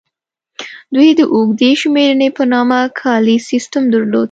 [0.93, 4.19] دوی د اوږدې شمېرنې په نامه کالیز سیستم درلود